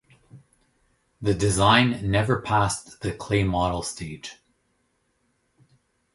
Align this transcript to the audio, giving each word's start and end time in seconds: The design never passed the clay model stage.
The 1.21 1.35
design 1.35 2.09
never 2.09 2.41
passed 2.41 3.01
the 3.01 3.11
clay 3.11 3.43
model 3.43 3.83
stage. 3.83 4.35